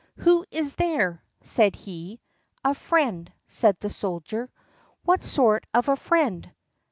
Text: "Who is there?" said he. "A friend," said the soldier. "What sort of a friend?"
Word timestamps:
"Who 0.17 0.45
is 0.49 0.73
there?" 0.77 1.21
said 1.43 1.75
he. 1.75 2.19
"A 2.63 2.73
friend," 2.73 3.31
said 3.47 3.79
the 3.79 3.91
soldier. 3.91 4.49
"What 5.03 5.21
sort 5.21 5.67
of 5.75 5.89
a 5.89 5.95
friend?" 5.95 6.51